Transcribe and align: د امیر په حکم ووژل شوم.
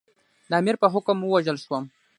د 0.49 0.51
امیر 0.61 0.75
په 0.81 0.87
حکم 0.93 1.17
ووژل 1.19 1.57
شوم. 1.63 1.83